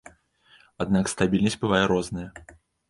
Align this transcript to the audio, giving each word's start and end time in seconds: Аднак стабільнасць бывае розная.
Аднак 0.85 1.13
стабільнасць 1.15 1.61
бывае 1.67 1.85
розная. 1.95 2.29